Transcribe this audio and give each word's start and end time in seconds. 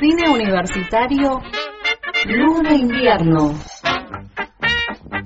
Cine 0.00 0.28
universitario, 0.30 1.40
Luz 2.26 2.62
de 2.62 2.74
invierno. 2.74 3.54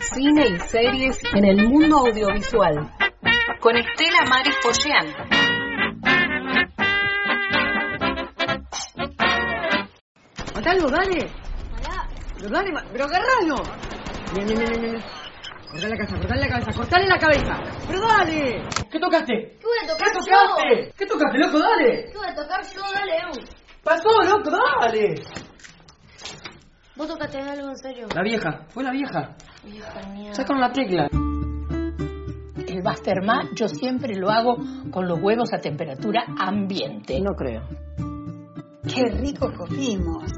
Cine 0.01 0.47
y 0.49 0.59
series 0.61 1.21
en 1.33 1.45
el 1.45 1.69
mundo 1.69 1.99
audiovisual. 1.99 2.91
Con 3.61 3.77
Estela 3.77 4.25
Maris 4.29 4.55
Poyean. 4.63 5.07
Matalo, 10.55 10.89
dale. 10.91 11.31
Pero 12.39 12.51
dale, 12.51 12.71
pero 12.93 13.05
agarralo. 13.05 13.57
Bien, 14.35 14.47
bien, 14.47 14.59
bien, 14.59 14.83
bien. 14.83 15.05
Cortale 15.71 15.89
la 15.91 15.97
cabeza, 15.97 16.17
cortale 16.19 16.41
la 16.41 16.49
cabeza, 16.49 16.73
cortale 16.73 17.07
la 17.09 17.19
cabeza. 17.19 17.55
Pero 17.89 18.01
dale. 18.07 18.69
¿Qué 18.91 18.99
tocaste? 19.01 19.35
¿Qué 19.61 19.67
voy 19.67 19.79
a 19.79 19.87
¿Qué 19.87 19.93
tocar 19.93 20.13
yo? 20.15 20.21
tocaste? 20.21 20.93
¿Qué 20.97 21.07
tocaste, 21.07 21.39
loco? 21.39 21.59
Dale. 21.59 22.05
¿Qué 22.13 22.19
voy 22.19 22.29
a 22.29 22.35
tocar 22.35 22.63
yo? 22.63 22.83
Dale. 22.93 23.54
Pasó, 23.85 24.09
loco, 24.25 24.51
dale. 24.51 25.23
¿Vos 26.97 27.07
tocaste 27.09 27.39
algo 27.39 27.69
en 27.69 27.77
serio? 27.77 28.07
La 28.15 28.23
vieja, 28.23 28.67
fue 28.69 28.83
la 28.83 28.93
vieja. 28.93 29.37
Vieja 29.65 30.09
mía. 30.09 30.33
Saca 30.33 30.55
una 30.55 30.73
tecla. 30.73 31.09
El 32.67 32.83
Basterma 32.83 33.51
yo 33.55 33.69
siempre 33.69 34.15
lo 34.17 34.31
hago 34.31 34.57
con 34.91 35.07
los 35.07 35.21
huevos 35.21 35.53
a 35.53 35.59
temperatura 35.59 36.25
ambiente. 36.39 37.21
No 37.21 37.35
creo. 37.35 37.63
Qué 38.85 39.03
rico 39.21 39.53
comimos. 39.57 40.33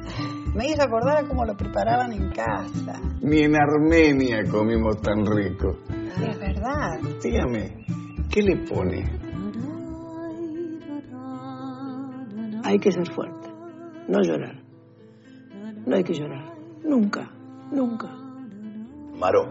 Me 0.55 0.69
hizo 0.69 0.83
acordar 0.83 1.25
a 1.25 1.29
cómo 1.29 1.45
lo 1.45 1.57
preparaban 1.57 2.13
en 2.13 2.31
casa. 2.31 3.01
Ni 3.21 3.43
en 3.43 3.55
Armenia 3.55 4.43
comimos 4.51 5.01
tan 5.03 5.25
rico. 5.27 5.79
Es 5.89 6.39
verdad. 6.39 6.99
Dígame, 7.23 7.85
¿qué 8.31 8.43
le 8.43 8.57
pone? 8.67 9.26
Hay 12.67 12.81
que 12.81 12.91
ser 12.91 13.09
fuerte, 13.13 13.49
no 14.09 14.21
llorar. 14.23 14.61
No 15.87 15.95
hay 15.95 16.03
que 16.03 16.15
llorar. 16.15 16.53
Nunca, 16.83 17.31
nunca. 17.71 18.09
Maró, 19.17 19.47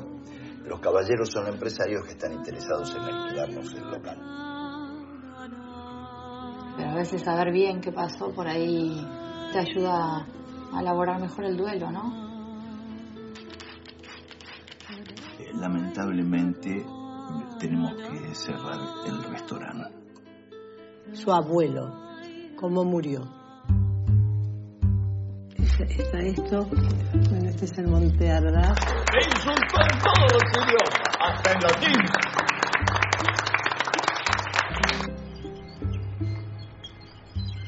los 0.67 0.81
caballeros 0.81 1.29
son 1.29 1.47
empresarios 1.47 2.03
que 2.03 2.11
están 2.11 2.33
interesados 2.33 2.93
en 2.93 3.03
alquilarnos 3.03 3.73
el 3.73 3.89
local. 3.89 4.17
Pero 6.75 6.89
a 6.89 6.95
veces 6.95 7.21
saber 7.21 7.53
bien 7.53 7.79
qué 7.79 7.93
pasó 7.93 8.33
por 8.33 8.49
ahí 8.49 8.93
te 9.53 9.59
ayuda 9.59 10.27
a 10.73 10.81
elaborar 10.81 11.21
mejor 11.21 11.45
el 11.45 11.55
duelo, 11.55 11.91
¿no? 11.91 12.11
Eh, 15.39 15.51
Lamentablemente 15.53 16.85
tenemos 17.61 17.93
que 17.93 18.35
cerrar 18.35 18.77
el 19.07 19.23
restaurante. 19.23 19.95
Su 21.13 21.31
abuelo, 21.31 22.05
cómo 22.55 22.83
murió. 22.83 23.21
Está, 25.57 25.83
está 25.83 26.19
esto, 26.19 26.65
bueno, 27.29 27.49
este 27.49 27.65
es 27.65 27.77
el 27.77 27.87
Monte 27.87 28.31
Ardaz. 28.31 28.77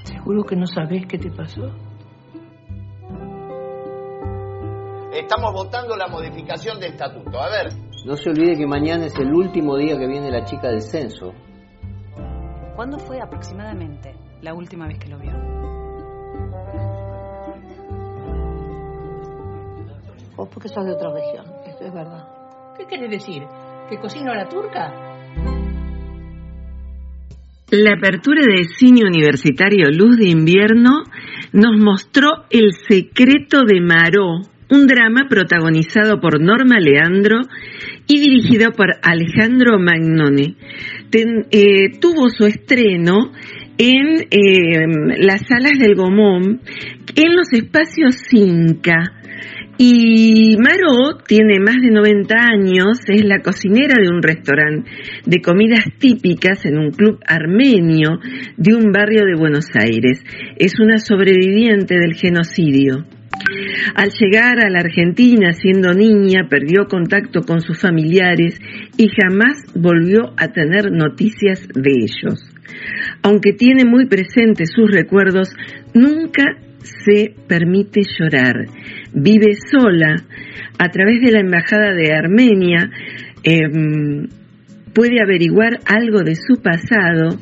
¿Seguro 0.04 0.44
que 0.44 0.56
no 0.56 0.68
sabés 0.68 1.06
qué 1.08 1.18
te 1.18 1.32
pasó? 1.32 1.72
Estamos 5.14 5.54
votando 5.54 5.96
la 5.98 6.08
modificación 6.08 6.80
de 6.80 6.88
estatuto. 6.88 7.42
A 7.42 7.50
ver. 7.50 7.74
No 8.06 8.16
se 8.16 8.30
olvide 8.30 8.56
que 8.56 8.68
mañana 8.68 9.06
es 9.08 9.16
el 9.18 9.34
último 9.34 9.76
día 9.76 9.98
que 9.98 10.08
viene 10.08 10.32
la 10.32 10.46
chica 10.46 10.70
del 10.70 10.82
censo. 10.82 11.34
¿Cuándo 12.76 13.00
fue 13.00 13.20
aproximadamente 13.20 14.27
la 14.42 14.54
última 14.54 14.88
vez 14.88 14.98
que 15.00 15.10
lo 15.10 15.20
vio? 15.20 15.32
Vos 20.36 20.50
porque 20.54 20.70
sos 20.70 20.86
de 20.86 20.92
otra 20.92 21.10
región, 21.14 21.46
esto 21.68 21.86
es 21.86 21.94
verdad. 21.94 22.28
¿Qué 22.78 22.86
querés 22.86 23.10
decir? 23.10 23.44
¿Que 23.90 23.98
cocino 23.98 24.32
a 24.32 24.36
la 24.36 24.48
turca? 24.48 24.94
La 27.72 27.94
apertura 27.98 28.42
de 28.46 28.64
cine 28.78 29.02
universitario 29.06 29.90
Luz 29.92 30.18
de 30.18 30.30
Invierno 30.30 31.04
nos 31.54 31.78
mostró 31.84 32.46
El 32.50 32.72
secreto 32.88 33.64
de 33.66 33.82
Maró, 33.82 34.42
un 34.70 34.86
drama 34.88 35.26
protagonizado 35.30 36.20
por 36.20 36.40
Norma 36.40 36.80
Leandro 36.80 37.42
y 38.08 38.20
dirigido 38.20 38.72
por 38.72 38.88
Alejandro 39.02 39.80
Magnone. 39.80 40.56
Ten- 41.10 41.48
eh, 41.52 41.98
tuvo 42.00 42.30
su 42.30 42.46
estreno 42.46 43.32
en 43.78 44.28
eh, 44.32 45.18
las 45.20 45.42
salas 45.48 45.78
del 45.80 45.96
Gomón, 45.96 46.62
en 47.16 47.36
los 47.36 47.52
espacios 47.54 48.16
Cinca. 48.30 49.14
Y 49.80 50.58
Maró 50.58 51.20
tiene 51.28 51.60
más 51.60 51.76
de 51.76 51.92
90 51.92 52.36
años, 52.36 53.00
es 53.08 53.24
la 53.24 53.42
cocinera 53.42 54.02
de 54.02 54.10
un 54.10 54.24
restaurante 54.24 54.90
de 55.24 55.40
comidas 55.40 55.86
típicas 56.00 56.66
en 56.66 56.80
un 56.80 56.90
club 56.90 57.20
armenio 57.28 58.20
de 58.58 58.74
un 58.74 58.92
barrio 58.92 59.24
de 59.26 59.40
Buenos 59.40 59.68
Aires. 59.76 60.24
Es 60.58 60.80
una 60.80 60.98
sobreviviente 60.98 61.94
del 61.94 62.16
genocidio. 62.16 63.06
Al 63.94 64.10
llegar 64.20 64.60
a 64.66 64.70
la 64.72 64.80
Argentina 64.80 65.54
siendo 65.54 65.94
niña, 65.94 66.48
perdió 66.50 66.88
contacto 66.90 67.42
con 67.42 67.62
sus 67.62 67.80
familiares 67.80 68.60
y 68.98 69.10
jamás 69.10 69.58
volvió 69.76 70.34
a 70.38 70.48
tener 70.48 70.92
noticias 70.92 71.68
de 71.68 71.92
ellos. 71.92 72.52
Aunque 73.28 73.52
tiene 73.52 73.84
muy 73.84 74.06
presentes 74.06 74.70
sus 74.74 74.90
recuerdos, 74.90 75.50
nunca 75.94 76.46
se 76.80 77.36
permite 77.46 78.00
llorar. 78.18 78.56
Vive 79.14 79.54
sola 79.70 80.16
a 80.80 80.90
través 80.90 81.20
de 81.22 81.32
la 81.34 81.42
Embajada 81.42 81.94
de 81.94 82.14
Armenia. 82.14 82.90
em, 83.44 84.28
puede 84.94 85.22
averiguar 85.22 85.80
algo 85.86 86.24
de 86.24 86.36
su 86.36 86.62
pasado 86.62 87.38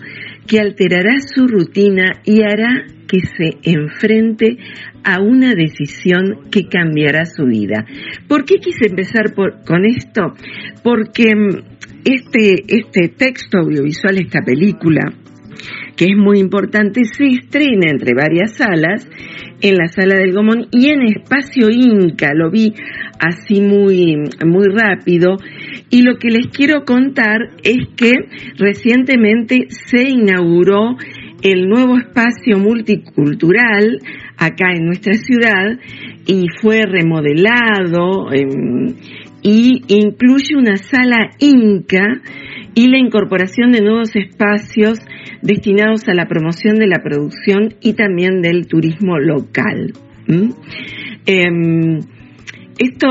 que 0.47 0.59
alterará 0.59 1.19
su 1.19 1.47
rutina 1.47 2.13
y 2.23 2.41
hará 2.41 2.85
que 3.07 3.19
se 3.19 3.71
enfrente 3.71 4.57
a 5.03 5.21
una 5.21 5.53
decisión 5.53 6.49
que 6.51 6.67
cambiará 6.67 7.25
su 7.25 7.45
vida. 7.45 7.85
¿Por 8.27 8.43
qué 8.43 8.55
quise 8.55 8.87
empezar 8.89 9.33
con 9.35 9.85
esto? 9.85 10.33
Porque 10.83 11.29
mm, 11.35 11.75
este, 12.03 12.63
este 12.67 13.07
texto 13.09 13.59
audiovisual, 13.59 14.17
esta 14.17 14.41
película, 14.41 15.01
que 15.95 16.05
es 16.05 16.17
muy 16.17 16.39
importante, 16.39 17.03
se 17.05 17.25
estrena 17.25 17.89
entre 17.89 18.13
varias 18.13 18.55
salas, 18.57 19.07
en 19.61 19.75
la 19.75 19.87
sala 19.87 20.17
del 20.17 20.33
Gomón 20.33 20.67
y 20.71 20.89
en 20.89 21.03
Espacio 21.03 21.69
Inca, 21.69 22.33
lo 22.33 22.51
vi 22.51 22.73
así 23.19 23.61
muy, 23.61 24.15
muy 24.45 24.65
rápido, 24.67 25.37
y 25.89 26.01
lo 26.01 26.17
que 26.17 26.29
les 26.29 26.47
quiero 26.47 26.83
contar 26.85 27.39
es 27.63 27.87
que 27.95 28.11
recientemente 28.57 29.67
se 29.69 30.09
inauguró 30.09 30.97
el 31.41 31.67
nuevo 31.69 31.97
espacio 31.97 32.57
multicultural 32.57 33.99
acá 34.37 34.73
en 34.75 34.85
nuestra 34.85 35.13
ciudad 35.13 35.77
y 36.25 36.47
fue 36.59 36.81
remodelado 36.85 38.31
em, 38.33 38.95
y 39.41 39.83
incluye 39.87 40.55
una 40.57 40.75
sala 40.75 41.29
inca 41.39 42.21
y 42.75 42.87
la 42.89 42.97
incorporación 42.99 43.71
de 43.71 43.81
nuevos 43.81 44.15
espacios 44.15 44.99
destinados 45.41 46.07
a 46.07 46.13
la 46.13 46.27
promoción 46.27 46.75
de 46.75 46.87
la 46.87 46.99
producción 47.01 47.73
y 47.81 47.93
también 47.93 48.41
del 48.41 48.67
turismo 48.67 49.17
local. 49.17 49.93
Em, 51.25 51.99
esto 52.77 53.07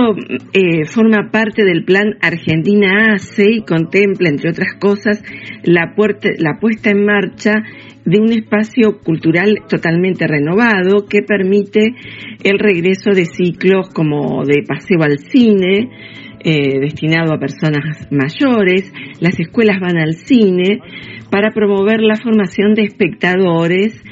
eh, 0.52 0.84
forma 0.84 1.30
parte 1.32 1.64
del 1.64 1.84
plan 1.84 2.16
Argentina 2.20 3.14
ACE 3.14 3.50
y 3.50 3.60
contempla, 3.62 4.28
entre 4.28 4.50
otras 4.50 4.74
cosas, 4.78 5.22
la, 5.62 5.94
puerta- 5.96 6.28
la 6.38 6.58
puesta 6.60 6.90
en 6.90 7.04
marcha 7.04 7.54
de 8.04 8.20
un 8.20 8.30
espacio 8.32 8.98
cultural 9.02 9.60
totalmente 9.68 10.26
renovado 10.26 11.06
que 11.08 11.22
permite 11.22 11.94
el 12.42 12.58
regreso 12.58 13.10
de 13.12 13.24
ciclos 13.24 13.88
como 13.94 14.44
de 14.44 14.62
paseo 14.68 15.02
al 15.02 15.18
cine, 15.18 15.88
eh, 16.44 16.78
destinado 16.80 17.32
a 17.32 17.38
personas 17.38 18.06
mayores, 18.10 18.92
las 19.20 19.38
escuelas 19.40 19.80
van 19.80 19.96
al 19.96 20.14
cine 20.14 20.80
para 21.30 21.50
promover 21.50 22.00
la 22.00 22.16
formación 22.16 22.74
de 22.74 22.84
espectadores 22.84 24.02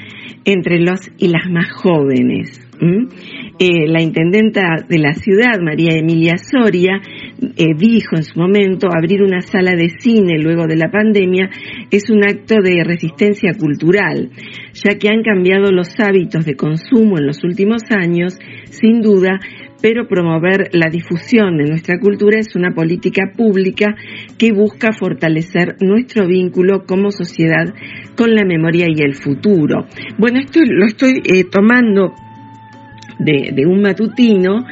entre 0.45 0.79
los 0.79 0.99
y 1.17 1.27
las 1.29 1.49
más 1.49 1.71
jóvenes. 1.71 2.59
Eh, 3.59 3.87
la 3.87 4.01
intendenta 4.01 4.75
de 4.89 4.97
la 4.97 5.13
ciudad, 5.13 5.59
María 5.61 5.93
Emilia 5.93 6.33
Soria, 6.37 6.99
eh, 7.55 7.67
dijo 7.77 8.15
en 8.15 8.23
su 8.23 8.37
momento 8.37 8.87
abrir 8.91 9.21
una 9.21 9.41
sala 9.41 9.75
de 9.75 9.89
cine 9.99 10.37
luego 10.39 10.67
de 10.67 10.75
la 10.75 10.89
pandemia 10.91 11.49
es 11.91 12.09
un 12.09 12.23
acto 12.23 12.55
de 12.61 12.83
resistencia 12.83 13.53
cultural, 13.53 14.31
ya 14.73 14.97
que 14.97 15.07
han 15.07 15.23
cambiado 15.23 15.71
los 15.71 15.89
hábitos 15.99 16.45
de 16.45 16.55
consumo 16.55 17.17
en 17.19 17.27
los 17.27 17.43
últimos 17.43 17.83
años, 17.91 18.37
sin 18.65 19.01
duda, 19.01 19.39
pero 19.83 20.07
promover 20.07 20.69
la 20.71 20.89
difusión 20.89 21.57
de 21.57 21.65
nuestra 21.65 21.99
cultura 21.99 22.39
es 22.39 22.55
una 22.55 22.71
política 22.73 23.33
pública 23.35 23.93
que 24.37 24.53
busca 24.53 24.93
fortalecer 24.93 25.75
nuestro 25.81 26.25
vínculo 26.25 26.85
como 26.87 27.11
sociedad 27.11 27.65
con 28.15 28.33
la 28.33 28.45
memoria 28.45 28.87
y 28.87 29.01
el 29.03 29.15
futuro. 29.15 29.85
Bueno, 30.17 30.39
esto 30.39 30.61
lo 30.65 30.85
estoy 30.85 31.21
eh, 31.25 31.43
tomando 31.51 32.13
de, 33.19 33.65
un 33.65 33.81
matutino 33.81 34.65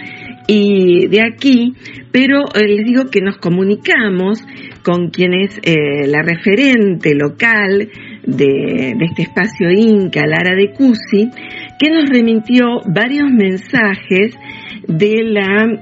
y 0.47 1.07
de 1.09 1.19
aquí, 1.19 1.73
pero 2.13 2.45
eh, 2.55 2.65
les 2.65 2.85
digo 2.85 3.09
que 3.11 3.19
nos 3.19 3.37
comunicamos 3.37 4.39
con 4.81 5.09
quien 5.09 5.33
es 5.33 5.59
eh, 5.63 6.07
la 6.07 6.21
referente 6.21 7.15
local 7.15 7.89
de, 8.25 8.93
este 9.01 9.23
espacio 9.23 9.69
Inca, 9.71 10.21
Lara 10.25 10.55
de 10.55 10.71
Cusi, 10.71 11.29
que 11.77 11.89
nos 11.89 12.09
remitió 12.09 12.79
varios 12.85 13.29
mensajes 13.29 14.37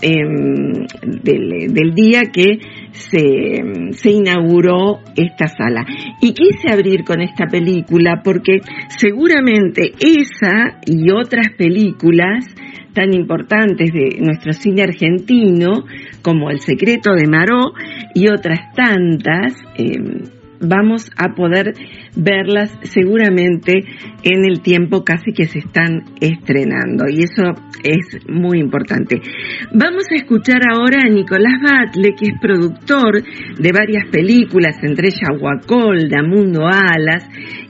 em, 0.02 0.86
del, 1.24 1.94
día 1.94 2.24
que 2.32 2.60
se, 2.92 3.92
se, 3.94 4.12
inauguró 4.12 5.00
esta 5.16 5.48
sala. 5.48 5.86
Y 6.22 6.34
quise 6.34 6.72
abrir 6.72 7.04
con 7.04 7.22
esta 7.22 7.48
película 7.48 8.22
porque 8.24 8.60
seguramente 8.90 9.94
esa 10.00 10.80
y 10.86 11.12
otras 11.12 11.50
películas 11.58 12.46
tan 12.94 13.14
importantes 13.14 13.92
de 13.94 14.20
nuestro 14.20 14.54
cine 14.54 14.84
argentino, 14.84 15.86
como 16.22 16.50
El 16.50 16.60
secreto 16.60 17.12
de 17.14 17.28
Maró 17.28 17.74
y 18.14 18.28
otras 18.30 18.60
tantas, 18.76 19.54
em, 19.78 20.39
vamos 20.60 21.10
a 21.18 21.36
poder 21.36 21.74
verlas 22.16 22.72
seguramente 22.84 23.74
en 24.24 24.46
el 24.46 24.62
tiempo 24.62 25.04
casi 25.04 25.32
que 25.32 25.46
se 25.46 25.60
están 25.60 26.04
estrenando 26.20 27.06
y 27.10 27.24
eso 27.24 27.54
es 27.84 28.18
muy 28.28 28.60
importante. 28.60 29.22
Vamos 29.74 30.06
a 30.12 30.16
escuchar 30.16 30.62
ahora 30.70 31.04
a 31.06 31.10
Nicolás 31.10 31.60
Batle, 31.64 32.16
que 32.16 32.28
es 32.28 32.40
productor 32.42 33.22
de 33.22 33.72
varias 33.72 34.10
películas, 34.12 34.78
entre 34.84 35.08
ellas 35.08 35.40
Guacolda, 35.40 36.24
Mundo 36.24 36.66
Alas 36.66 37.28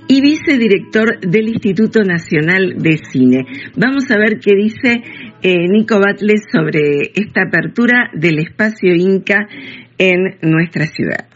y 0.07 0.21
vicedirector 0.21 1.19
del 1.19 1.49
Instituto 1.49 2.01
Nacional 2.03 2.75
de 2.77 2.97
Cine. 2.97 3.45
Vamos 3.75 4.09
a 4.09 4.17
ver 4.17 4.39
qué 4.39 4.55
dice 4.55 5.03
eh, 5.41 5.67
Nico 5.69 5.99
Batle 5.99 6.35
sobre 6.51 7.11
esta 7.13 7.43
apertura 7.43 8.09
del 8.13 8.39
espacio 8.39 8.95
Inca 8.95 9.47
en 9.99 10.39
nuestra 10.41 10.87
ciudad. 10.87 11.28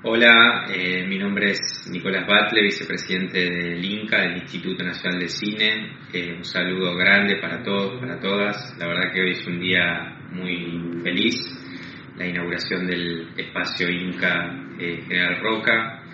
Hola, 0.00 0.66
eh, 0.72 1.04
mi 1.08 1.18
nombre 1.18 1.50
es 1.50 1.90
Nicolás 1.90 2.24
Batle, 2.24 2.62
vicepresidente 2.62 3.40
del 3.40 3.84
INCA, 3.84 4.20
del 4.20 4.36
Instituto 4.36 4.84
Nacional 4.84 5.18
de 5.18 5.28
Cine. 5.28 5.96
Eh, 6.12 6.34
un 6.36 6.44
saludo 6.44 6.94
grande 6.94 7.34
para 7.40 7.64
todos, 7.64 7.98
para 7.98 8.20
todas. 8.20 8.76
La 8.78 8.86
verdad 8.86 9.12
que 9.12 9.20
hoy 9.22 9.32
es 9.32 9.44
un 9.44 9.58
día 9.58 10.16
muy 10.30 11.00
feliz, 11.02 11.34
la 12.16 12.28
inauguración 12.28 12.86
del 12.86 13.30
espacio 13.36 13.90
INCA 13.90 14.68
eh, 14.78 15.02
General 15.02 15.40
Roca. 15.40 16.04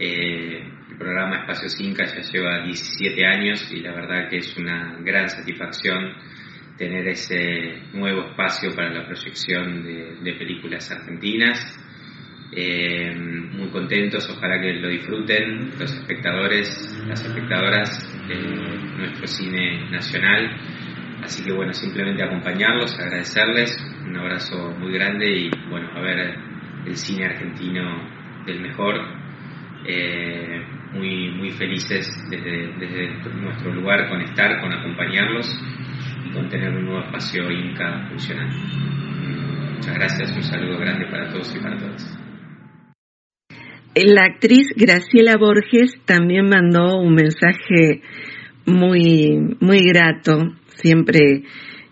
el 0.00 0.96
programa 0.98 1.42
Espacios 1.42 1.80
INCA 1.80 2.06
ya 2.06 2.22
lleva 2.22 2.64
17 2.64 3.24
años 3.24 3.70
y 3.72 3.82
la 3.82 3.92
verdad 3.92 4.28
que 4.28 4.38
es 4.38 4.56
una 4.56 4.98
gran 5.04 5.28
satisfacción 5.28 6.12
tener 6.76 7.06
ese 7.06 7.84
nuevo 7.92 8.30
espacio 8.30 8.74
para 8.74 8.90
la 8.90 9.06
proyección 9.06 9.84
de 10.24 10.32
películas 10.32 10.90
argentinas 10.90 11.84
eh, 12.52 13.14
muy 13.14 13.68
contentos, 13.68 14.28
ojalá 14.30 14.60
que 14.60 14.72
lo 14.74 14.88
disfruten 14.88 15.70
los 15.78 15.92
espectadores, 15.92 17.04
las 17.06 17.24
espectadoras 17.24 18.26
de 18.26 18.36
nuestro 18.96 19.26
cine 19.26 19.90
nacional. 19.90 20.56
Así 21.22 21.44
que 21.44 21.52
bueno, 21.52 21.72
simplemente 21.72 22.22
acompañarlos, 22.22 22.98
agradecerles, 22.98 23.76
un 24.06 24.16
abrazo 24.16 24.70
muy 24.78 24.92
grande 24.92 25.30
y 25.30 25.50
bueno, 25.68 25.90
a 25.94 26.00
ver 26.00 26.38
el 26.86 26.96
cine 26.96 27.26
argentino 27.26 28.44
del 28.46 28.60
mejor. 28.60 28.96
Eh, 29.86 30.62
muy, 30.92 31.30
muy 31.32 31.50
felices 31.50 32.10
desde, 32.30 32.72
desde 32.78 33.30
nuestro 33.34 33.72
lugar 33.72 34.08
con 34.08 34.20
estar, 34.22 34.60
con 34.60 34.72
acompañarlos 34.72 35.46
y 36.24 36.30
con 36.32 36.48
tener 36.48 36.70
un 36.70 36.86
nuevo 36.86 37.00
espacio 37.04 37.50
Inca 37.50 38.06
funcionando. 38.08 38.56
Muchas 39.74 39.94
gracias, 39.94 40.36
un 40.36 40.42
saludo 40.42 40.78
grande 40.78 41.06
para 41.06 41.28
todos 41.30 41.54
y 41.54 41.60
para 41.60 41.76
todas. 41.76 42.27
La 44.04 44.26
actriz 44.26 44.68
Graciela 44.76 45.36
Borges 45.36 45.98
también 46.04 46.48
mandó 46.48 47.00
un 47.00 47.14
mensaje 47.14 48.02
muy, 48.64 49.56
muy 49.58 49.82
grato, 49.82 50.54
siempre 50.76 51.42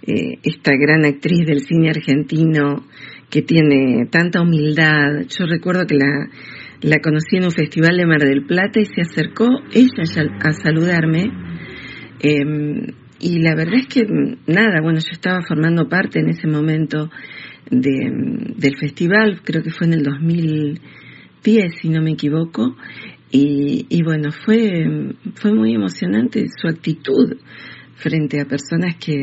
eh, 0.07 0.39
esta 0.45 0.73
gran 0.77 1.05
actriz 1.05 1.47
del 1.47 1.63
cine 1.63 1.91
argentino 1.91 2.87
que 3.29 3.43
tiene 3.43 4.07
tanta 4.09 4.43
humildad. 4.43 5.27
Yo 5.29 5.47
recuerdo 5.47 5.85
que 5.87 5.97
la, 5.97 6.29
la 6.83 6.99
conocí 7.01 7.39
en 7.39 7.45
un 7.45 7.51
festival 7.51 7.97
de 7.97 8.07
Mar 8.07 8.21
del 8.21 8.47
Plata 8.47 8.79
y 8.79 8.85
se 8.85 9.01
acercó 9.01 9.49
ella 9.75 10.05
a 10.45 10.53
saludarme. 10.53 11.25
Em, 12.21 12.87
y 13.19 13.41
la 13.41 13.57
verdad 13.57 13.81
es 13.81 13.87
que 13.89 14.05
nada, 14.47 14.81
bueno, 14.81 15.01
yo 15.01 15.11
estaba 15.11 15.41
formando 15.43 15.89
parte 15.89 16.21
en 16.21 16.29
ese 16.29 16.47
momento 16.47 17.11
de, 17.69 18.13
del 18.57 18.77
festival, 18.77 19.41
creo 19.43 19.65
que 19.65 19.71
fue 19.71 19.89
en 19.89 19.95
el 19.95 20.03
2000 20.05 20.81
si 21.81 21.89
no 21.89 22.03
me 22.03 22.13
equivoco, 22.13 22.77
y, 23.31 24.03
bueno, 24.03 24.31
fue, 24.33 25.15
fue 25.35 25.53
muy 25.53 25.75
emocionante 25.75 26.47
su 26.49 26.69
actitud 26.69 27.37
frente 27.97 28.41
a 28.41 28.47
personas 28.47 28.97
que, 28.97 29.15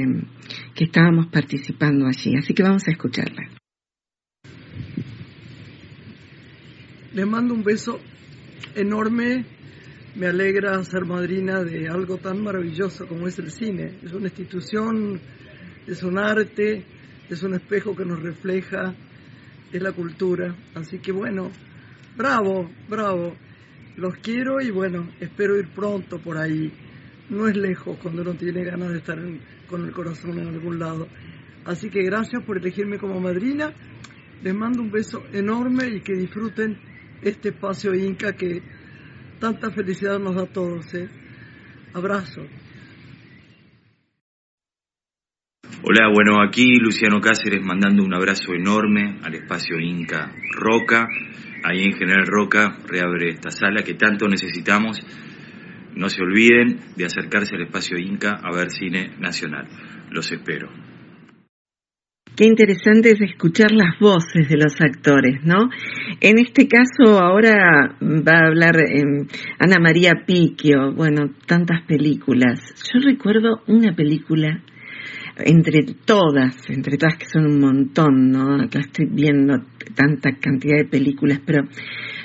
que 0.76 0.86
estábamos 0.86 1.28
participando 1.28 2.06
allí. 2.06 2.36
Así 2.38 2.54
que 2.54 2.64
vamos 2.64 2.88
a 2.88 2.92
escucharla. 2.92 3.50
Les 7.14 7.28
mando 7.28 7.54
un 7.54 7.64
beso 7.64 8.00
enorme. 8.76 9.46
Me 10.16 10.28
alegra 10.28 10.84
ser 10.84 11.06
madrina 11.06 11.64
de 11.64 11.90
algo 11.90 12.18
tan 12.18 12.44
maravilloso 12.44 13.08
como 13.08 13.28
es 13.28 13.40
el 13.40 13.50
cine. 13.50 13.98
Es 14.04 14.14
una 14.14 14.28
institución, 14.28 15.20
es 15.88 16.04
un 16.04 16.20
arte, 16.20 16.86
es 17.30 17.42
un 17.42 17.56
espejo 17.56 17.96
que 17.96 18.06
nos 18.06 18.22
refleja, 18.22 18.94
es 19.72 19.82
la 19.82 19.92
cultura. 19.92 20.56
Así 20.76 21.00
que 21.00 21.12
bueno, 21.12 21.50
Bravo, 22.16 22.70
bravo. 22.90 23.36
Los 23.96 24.16
quiero 24.18 24.62
y 24.62 24.72
bueno, 24.72 25.10
espero 25.20 25.58
ir 25.58 25.68
pronto 25.70 26.20
por 26.20 26.38
ahí. 26.38 26.72
No 27.30 27.48
es 27.48 27.56
lejos 27.56 27.98
cuando 28.02 28.22
uno 28.22 28.34
tiene 28.34 28.64
ganas 28.64 28.92
de 28.92 28.98
estar 28.98 29.20
con 29.68 29.86
el 29.86 29.92
corazón 29.92 30.38
en 30.38 30.48
algún 30.48 30.80
lado. 30.80 31.08
Así 31.66 31.90
que 31.90 32.04
gracias 32.04 32.44
por 32.44 32.58
elegirme 32.58 32.98
como 32.98 33.20
madrina. 33.20 33.72
Les 34.44 34.54
mando 34.54 34.82
un 34.82 34.92
beso 34.92 35.24
enorme 35.32 35.88
y 35.88 36.02
que 36.02 36.14
disfruten 36.14 36.78
este 37.22 37.50
espacio 37.50 37.94
Inca 37.96 38.34
que 38.34 38.62
tanta 39.40 39.72
felicidad 39.72 40.20
nos 40.20 40.36
da 40.36 40.44
a 40.44 40.54
todos. 40.54 40.94
¿eh? 40.94 41.10
Abrazo. 41.94 42.42
Hola, 45.86 46.10
bueno, 46.14 46.42
aquí 46.42 46.78
Luciano 46.80 47.20
Cáceres 47.22 47.62
mandando 47.64 48.04
un 48.04 48.14
abrazo 48.14 48.54
enorme 48.54 49.20
al 49.24 49.36
espacio 49.36 49.80
Inca 49.80 50.32
Roca 50.52 51.08
ahí 51.64 51.84
en 51.84 51.94
General 51.94 52.26
Roca 52.26 52.78
reabre 52.88 53.30
esta 53.30 53.52
sala 53.52 53.84
que 53.84 53.94
tanto 53.94 54.28
necesitamos. 54.28 55.00
No 55.96 56.10
se 56.10 56.22
olviden 56.22 56.80
de 56.96 57.06
acercarse 57.06 57.56
al 57.56 57.64
espacio 57.64 57.98
Inca 57.98 58.40
a 58.44 58.56
ver 58.56 58.72
cine 58.72 59.12
nacional. 59.20 59.68
Los 60.10 60.32
espero. 60.32 60.70
Qué 62.36 62.46
interesante 62.46 63.12
es 63.12 63.22
escuchar 63.22 63.72
las 63.72 64.00
voces 64.00 64.50
de 64.50 64.58
los 64.58 64.74
actores, 64.82 65.44
¿no? 65.44 65.70
En 66.20 66.40
este 66.40 66.68
caso 66.68 67.20
ahora 67.20 67.96
va 68.02 68.38
a 68.40 68.48
hablar 68.48 68.76
em, 68.90 69.28
Ana 69.60 69.78
María 69.80 70.24
Piquio, 70.26 70.94
bueno, 70.96 71.30
tantas 71.46 71.84
películas. 71.84 72.60
Yo 72.92 73.00
recuerdo 73.08 73.62
una 73.68 73.96
película 73.96 74.64
entre 75.38 75.84
todas, 76.06 76.70
entre 76.70 76.98
todas 76.98 77.18
que 77.18 77.26
son 77.26 77.46
un 77.46 77.60
montón, 77.60 78.32
¿no? 78.32 78.62
Acá 78.62 78.80
estoy 78.80 79.08
viendo 79.10 79.56
tanta 79.96 80.34
cantidad 80.40 80.78
de 80.78 80.86
películas, 80.86 81.40
pero 81.46 81.64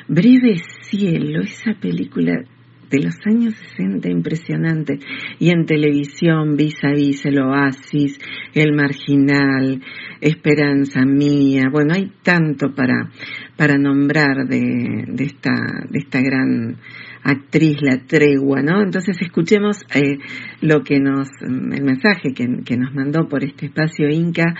Breve 0.09 0.57
Cielo, 0.83 1.43
esa 1.43 1.75
película 1.81 2.45
de 2.91 3.03
los 3.03 3.15
años 3.27 3.55
60 3.77 4.09
impresionante, 4.11 4.99
y 5.39 5.51
en 5.51 5.67
televisión 5.67 6.57
vis 6.57 6.83
a 6.83 6.93
vis 6.93 7.25
el 7.27 7.39
Oasis, 7.39 8.19
El 8.55 8.75
Marginal, 8.75 9.83
Esperanza 10.21 11.05
Mía, 11.05 11.65
bueno, 11.71 11.95
hay 11.95 12.13
tanto 12.23 12.75
para, 12.75 13.11
para 13.57 13.79
nombrar 13.79 14.47
de, 14.49 15.05
de, 15.07 15.25
esta, 15.25 15.55
de 15.89 15.99
esta 15.99 16.21
gran 16.21 16.77
actriz 17.23 17.77
La 17.83 17.99
Tregua, 18.07 18.63
¿no? 18.63 18.83
Entonces 18.83 19.17
escuchemos 19.21 19.85
eh, 19.95 20.19
lo 20.61 20.83
que 20.83 20.99
nos, 20.99 21.29
el 21.41 21.85
mensaje 21.85 22.33
que, 22.35 22.47
que, 22.65 22.77
nos 22.77 22.95
mandó 22.95 23.29
por 23.29 23.45
este 23.45 23.67
espacio 23.67 24.09
Inca 24.09 24.55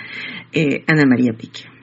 eh, 0.53 0.85
Ana 0.87 1.05
María 1.07 1.33
Pique. 1.33 1.78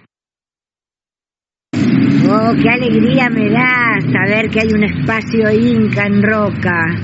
Oh, 2.27 2.53
qué 2.59 2.69
alegría 2.69 3.29
me 3.29 3.51
da 3.51 3.99
saber 4.01 4.49
que 4.49 4.61
hay 4.61 4.73
un 4.73 4.83
espacio 4.83 5.51
Inca 5.51 6.07
en 6.07 6.23
Roca. 6.23 6.95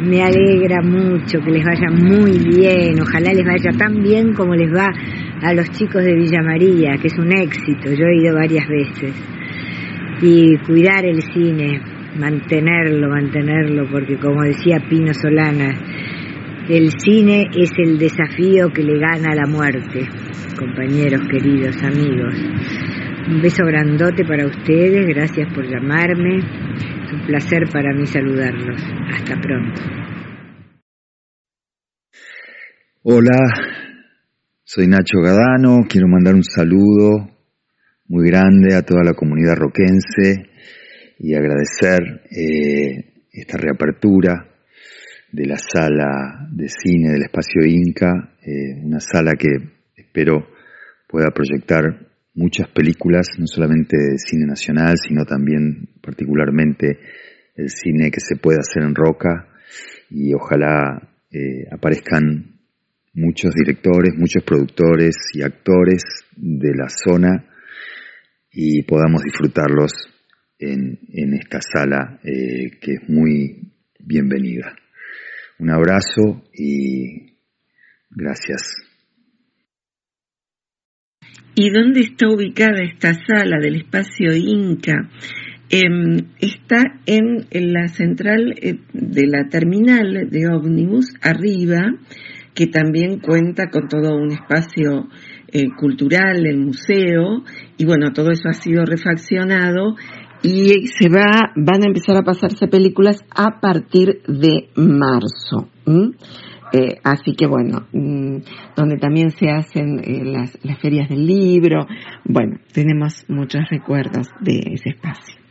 Me 0.00 0.20
alegra 0.20 0.82
mucho 0.82 1.38
que 1.40 1.50
les 1.52 1.64
vaya 1.64 1.88
muy 1.90 2.36
bien, 2.38 3.00
ojalá 3.00 3.32
les 3.32 3.46
vaya 3.46 3.70
tan 3.78 4.02
bien 4.02 4.34
como 4.34 4.56
les 4.56 4.72
va 4.74 4.92
a 5.42 5.54
los 5.54 5.70
chicos 5.70 6.02
de 6.02 6.14
Villa 6.14 6.42
María, 6.42 6.96
que 7.00 7.06
es 7.06 7.18
un 7.18 7.30
éxito, 7.32 7.92
yo 7.92 8.06
he 8.06 8.16
ido 8.16 8.34
varias 8.34 8.66
veces. 8.68 9.14
Y 10.20 10.56
cuidar 10.66 11.04
el 11.04 11.22
cine, 11.32 11.80
mantenerlo, 12.18 13.08
mantenerlo, 13.08 13.86
porque 13.88 14.16
como 14.16 14.42
decía 14.42 14.80
Pino 14.88 15.14
Solana, 15.14 15.72
El 16.68 16.90
cine 16.98 17.48
es 17.54 17.70
el 17.78 17.96
desafío 17.96 18.72
que 18.72 18.82
le 18.82 18.98
gana 18.98 19.30
a 19.30 19.36
la 19.36 19.46
muerte, 19.46 20.08
compañeros 20.58 21.28
queridos, 21.28 21.76
amigos. 21.84 22.34
Un 23.28 23.42
beso 23.42 23.64
grandote 23.66 24.24
para 24.24 24.46
ustedes, 24.46 25.04
gracias 25.08 25.52
por 25.52 25.66
llamarme. 25.66 26.36
Un 27.12 27.26
placer 27.26 27.64
para 27.72 27.92
mí 27.92 28.06
saludarlos. 28.06 28.80
Hasta 29.12 29.34
pronto. 29.40 29.80
Hola, 33.02 33.36
soy 34.62 34.86
Nacho 34.86 35.18
Gadano, 35.20 35.86
quiero 35.88 36.06
mandar 36.06 36.36
un 36.36 36.44
saludo 36.44 37.30
muy 38.06 38.28
grande 38.28 38.76
a 38.76 38.82
toda 38.82 39.02
la 39.02 39.14
comunidad 39.14 39.56
roquense 39.56 40.48
y 41.18 41.34
agradecer 41.34 42.02
eh, 42.30 43.24
esta 43.32 43.58
reapertura 43.58 44.54
de 45.32 45.46
la 45.46 45.56
sala 45.56 46.48
de 46.52 46.68
cine 46.68 47.10
del 47.10 47.22
espacio 47.22 47.62
Inca, 47.64 48.36
eh, 48.40 48.80
una 48.84 49.00
sala 49.00 49.32
que 49.36 49.48
espero 49.96 50.46
pueda 51.08 51.30
proyectar 51.30 52.06
muchas 52.36 52.68
películas, 52.68 53.26
no 53.38 53.46
solamente 53.46 53.96
de 53.96 54.18
cine 54.18 54.46
nacional, 54.46 54.94
sino 54.96 55.24
también 55.24 55.88
particularmente 56.00 56.98
el 57.56 57.70
cine 57.70 58.10
que 58.10 58.20
se 58.20 58.36
puede 58.36 58.58
hacer 58.60 58.82
en 58.82 58.94
Roca 58.94 59.48
y 60.10 60.32
ojalá 60.34 61.08
eh, 61.30 61.66
aparezcan 61.72 62.60
muchos 63.14 63.54
directores, 63.54 64.14
muchos 64.16 64.44
productores 64.44 65.16
y 65.32 65.42
actores 65.42 66.02
de 66.36 66.74
la 66.76 66.88
zona 66.88 67.46
y 68.52 68.82
podamos 68.82 69.22
disfrutarlos 69.22 69.92
en, 70.58 70.98
esta 71.34 71.60
sala 71.60 72.20
eh, 72.22 72.78
que 72.80 72.92
es 72.94 73.08
muy 73.08 73.72
bienvenida. 73.98 74.76
Un 75.58 75.70
abrazo 75.70 76.44
y 76.52 77.38
gracias. 78.10 78.85
¿Y 81.58 81.70
dónde 81.70 82.00
está 82.00 82.28
ubicada 82.28 82.82
esta 82.82 83.14
sala 83.14 83.58
del 83.58 83.76
espacio 83.76 84.30
Inca? 84.36 85.08
Em, 85.70 86.18
está 86.38 86.82
en, 87.06 87.46
la 87.50 87.88
central 87.88 88.52
eh, 88.60 88.74
de 88.92 89.26
la 89.26 89.48
terminal 89.48 90.28
de 90.30 90.48
ómnibus, 90.48 91.14
arriba, 91.22 91.94
que 92.52 92.66
también 92.66 93.20
cuenta 93.20 93.70
con 93.70 93.88
todo 93.88 94.14
un 94.14 94.32
espacio 94.32 95.08
eh, 95.50 95.68
cultural, 95.80 96.44
el 96.44 96.58
museo, 96.58 97.42
y 97.78 97.86
bueno, 97.86 98.12
todo 98.12 98.32
eso 98.32 98.50
ha 98.50 98.52
sido 98.52 98.84
refaccionado 98.84 99.96
y 100.42 100.88
se 100.88 101.08
va, 101.08 101.54
van 101.56 101.84
a 101.84 101.86
empezar 101.86 102.18
a 102.18 102.22
pasarse 102.22 102.68
películas 102.68 103.24
a 103.34 103.60
partir 103.62 104.20
de 104.28 104.68
marzo. 104.76 105.70
Eh, 106.72 106.98
así 107.04 107.34
que 107.36 107.46
bueno, 107.46 107.86
mm, 107.92 108.38
donde 108.74 108.96
también 108.96 109.30
se 109.30 109.50
hacen 109.50 110.00
eh, 110.00 110.24
las, 110.24 110.58
las 110.64 110.78
ferias 110.80 111.08
del 111.08 111.26
libro, 111.26 111.86
bueno, 112.24 112.58
tenemos 112.72 113.24
muchos 113.28 113.62
recuerdos 113.70 114.28
de 114.40 114.58
ese 114.72 114.90
espacio. 114.90 115.45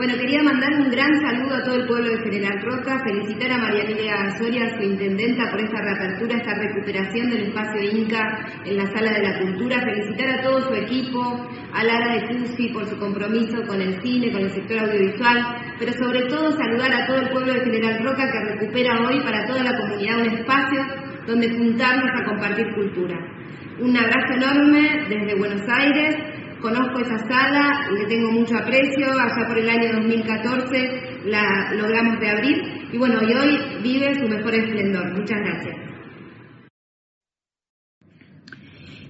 Bueno, 0.00 0.14
quería 0.16 0.42
mandar 0.42 0.72
un 0.80 0.90
gran 0.90 1.20
saludo 1.20 1.56
a 1.56 1.62
todo 1.62 1.74
el 1.74 1.86
pueblo 1.86 2.08
de 2.08 2.22
General 2.22 2.58
Roca, 2.62 3.04
felicitar 3.04 3.52
a 3.52 3.58
María 3.58 3.82
Emilia 3.82 4.30
Soria, 4.38 4.74
su 4.74 4.82
intendenta, 4.82 5.50
por 5.50 5.60
esta 5.60 5.78
reapertura, 5.78 6.38
esta 6.38 6.54
recuperación 6.54 7.28
del 7.28 7.48
espacio 7.48 7.82
Inca 7.82 8.48
en 8.64 8.78
la 8.78 8.86
Sala 8.86 9.12
de 9.12 9.22
la 9.22 9.38
Cultura, 9.40 9.82
felicitar 9.82 10.38
a 10.38 10.42
todo 10.42 10.62
su 10.62 10.72
equipo, 10.72 11.46
a 11.74 11.84
Lara 11.84 12.14
de 12.14 12.28
Cusi 12.28 12.70
por 12.70 12.86
su 12.86 12.96
compromiso 12.96 13.60
con 13.66 13.82
el 13.82 14.00
cine, 14.00 14.32
con 14.32 14.40
el 14.40 14.50
sector 14.52 14.78
audiovisual, 14.78 15.76
pero 15.78 15.92
sobre 15.92 16.22
todo 16.28 16.50
saludar 16.52 16.94
a 16.94 17.06
todo 17.06 17.18
el 17.18 17.28
pueblo 17.28 17.52
de 17.52 17.60
General 17.60 18.02
Roca 18.02 18.32
que 18.32 18.54
recupera 18.54 19.06
hoy 19.06 19.20
para 19.20 19.44
toda 19.44 19.62
la 19.62 19.76
comunidad 19.76 20.20
un 20.20 20.28
espacio 20.28 20.80
donde 21.26 21.50
juntarnos 21.50 22.10
a 22.18 22.24
compartir 22.24 22.72
cultura. 22.74 23.18
Un 23.78 23.94
abrazo 23.98 24.32
enorme 24.32 25.04
desde 25.10 25.38
Buenos 25.38 25.68
Aires 25.68 26.39
Conozco 26.60 27.00
esa 27.00 27.18
sala, 27.26 27.90
le 27.90 28.06
tengo 28.06 28.32
mucho 28.32 28.54
aprecio, 28.56 29.06
allá 29.12 29.48
por 29.48 29.58
el 29.58 29.68
año 29.68 29.92
2014 29.94 31.20
la 31.24 31.72
logramos 31.74 32.18
reabrir 32.18 32.58
y 32.92 32.98
bueno, 32.98 33.20
y 33.22 33.32
hoy 33.32 33.82
vive 33.82 34.14
su 34.14 34.28
mejor 34.28 34.54
esplendor. 34.54 35.12
Muchas 35.12 35.38
gracias. 35.38 35.76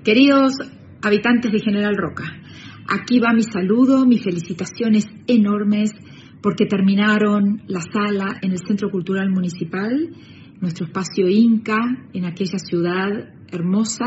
Queridos 0.04 0.54
habitantes 1.02 1.50
de 1.50 1.59
General 1.59 1.97
Roca, 1.97 2.25
aquí 2.88 3.19
va 3.19 3.33
mi 3.33 3.42
saludo, 3.42 4.07
mis 4.07 4.23
felicitaciones 4.23 5.07
enormes 5.26 5.92
porque 6.42 6.66
terminaron 6.66 7.62
la 7.66 7.80
sala 7.80 8.38
en 8.42 8.52
el 8.52 8.59
Centro 8.59 8.90
Cultural 8.90 9.28
Municipal, 9.28 10.11
nuestro 10.61 10.87
espacio 10.87 11.29
Inca 11.29 11.79
en 12.12 12.25
aquella 12.25 12.59
ciudad 12.59 13.09
hermosa 13.50 14.07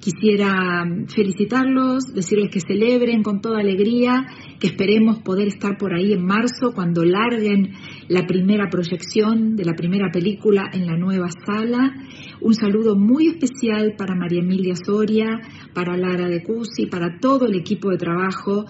Quisiera 0.00 0.84
felicitarlos, 1.08 2.14
decirles 2.14 2.50
que 2.50 2.60
celebren 2.60 3.22
con 3.22 3.40
toda 3.40 3.60
alegría, 3.60 4.26
que 4.60 4.68
esperemos 4.68 5.18
poder 5.18 5.48
estar 5.48 5.76
por 5.78 5.94
ahí 5.94 6.12
en 6.12 6.24
marzo 6.24 6.72
cuando 6.74 7.02
larguen 7.04 7.72
la 8.08 8.26
primera 8.26 8.68
proyección 8.70 9.56
de 9.56 9.64
la 9.64 9.74
primera 9.74 10.10
película 10.12 10.70
en 10.72 10.86
la 10.86 10.96
nueva 10.96 11.28
sala. 11.44 11.92
Un 12.40 12.54
saludo 12.54 12.94
muy 12.94 13.28
especial 13.28 13.94
para 13.96 14.14
María 14.14 14.40
Emilia 14.40 14.74
Soria, 14.76 15.40
para 15.74 15.96
Lara 15.96 16.28
de 16.28 16.42
Cusi, 16.42 16.86
para 16.86 17.18
todo 17.18 17.46
el 17.46 17.56
equipo 17.56 17.90
de 17.90 17.96
trabajo 17.96 18.66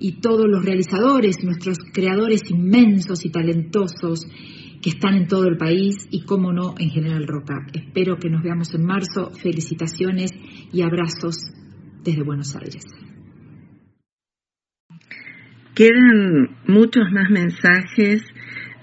y 0.00 0.20
todos 0.20 0.46
los 0.48 0.64
realizadores, 0.64 1.42
nuestros 1.42 1.78
creadores 1.92 2.42
inmensos 2.50 3.26
y 3.26 3.30
talentosos 3.30 4.26
que 4.82 4.90
están 4.90 5.14
en 5.14 5.26
todo 5.26 5.46
el 5.46 5.56
país 5.56 6.08
y, 6.10 6.24
cómo 6.24 6.52
no, 6.52 6.74
en 6.78 6.90
General 6.90 7.26
Roca. 7.26 7.66
Espero 7.72 8.16
que 8.16 8.30
nos 8.30 8.42
veamos 8.42 8.74
en 8.74 8.84
marzo. 8.84 9.32
Felicitaciones 9.42 10.30
y 10.72 10.82
abrazos 10.82 11.36
desde 12.04 12.22
Buenos 12.22 12.54
Aires. 12.56 12.84
Quedan 15.74 16.56
muchos 16.66 17.04
más 17.12 17.30
mensajes 17.30 18.22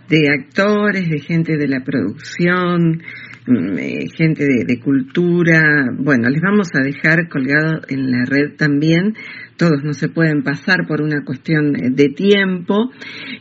de 0.10 0.30
actores, 0.30 1.10
de 1.10 1.20
gente 1.20 1.58
de 1.58 1.68
la 1.68 1.84
producción, 1.84 3.02
mm, 3.48 3.78
eh, 3.78 4.06
gente 4.16 4.46
de, 4.46 4.66
de, 4.66 4.80
cultura. 4.80 5.90
Bueno, 5.98 6.30
les 6.30 6.42
vamos 6.42 6.70
a 6.74 6.84
dejar 6.84 7.28
colgado 7.28 7.82
en 7.90 8.12
la 8.12 8.24
red 8.26 8.56
también 8.56 9.16
todos 9.58 9.84
no 9.84 9.94
se 9.94 10.10
pueden 10.10 10.44
pasar 10.44 10.86
por 10.88 11.02
una 11.02 11.24
cuestión 11.24 11.74
de 11.74 12.10
tiempo. 12.10 12.92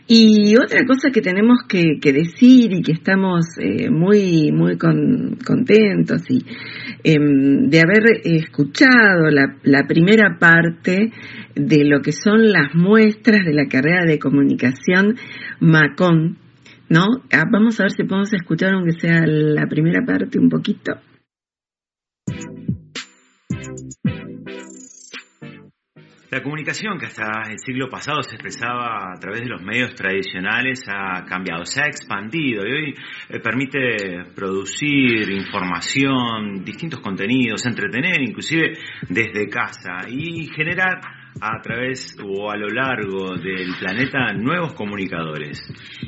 Y 0.06 0.56
otra 0.56 0.84
cosa 0.86 1.10
que 1.10 1.20
tenemos 1.20 1.58
que, 1.68 1.98
decir 2.00 2.72
y 2.72 2.82
que 2.82 2.92
estamos 2.92 3.46
eh, 3.58 3.90
muy, 3.90 4.52
muy 4.52 4.76
contentos 4.78 6.22
y 6.30 6.44
em, 7.02 7.68
de 7.68 7.80
haber 7.80 8.20
escuchado 8.24 9.30
la, 9.30 9.56
la 9.64 9.86
primera 9.86 10.38
parte 10.38 11.10
de 11.54 11.84
lo 11.84 12.00
que 12.00 12.12
son 12.12 12.52
las 12.52 12.74
muestras 12.74 13.44
de 13.44 13.54
la 13.54 13.66
carrera 13.66 14.04
de 14.06 14.18
comunicación 14.18 15.16
Macón, 15.60 16.38
¿no? 16.88 17.06
Ah, 17.32 17.44
vamos 17.50 17.80
a 17.80 17.84
ver 17.84 17.92
si 17.92 18.04
podemos 18.04 18.32
escuchar 18.32 18.74
aunque 18.74 18.92
sea 18.92 19.22
la 19.26 19.66
primera 19.66 20.04
parte 20.04 20.38
un 20.38 20.48
poquito. 20.48 20.92
La 26.34 26.42
comunicación 26.42 26.98
que 26.98 27.06
hasta 27.06 27.42
el 27.48 27.60
siglo 27.60 27.88
pasado 27.88 28.20
se 28.24 28.34
expresaba 28.34 29.12
a 29.12 29.20
través 29.20 29.42
de 29.42 29.46
los 29.46 29.62
medios 29.62 29.94
tradicionales 29.94 30.82
ha 30.88 31.24
cambiado, 31.24 31.64
se 31.64 31.80
ha 31.80 31.86
expandido 31.86 32.66
y 32.66 32.72
hoy 32.72 32.94
eh, 33.28 33.38
permite 33.38 34.24
producir 34.34 35.30
información, 35.30 36.64
distintos 36.64 36.98
contenidos, 36.98 37.64
entretener 37.66 38.20
inclusive 38.20 38.76
desde 39.08 39.48
casa 39.48 40.08
y 40.08 40.48
generar 40.48 41.23
a 41.40 41.60
través 41.62 42.16
o 42.22 42.50
a 42.50 42.56
lo 42.56 42.68
largo 42.68 43.36
del 43.36 43.74
planeta 43.78 44.32
nuevos 44.34 44.74
comunicadores. 44.74 45.60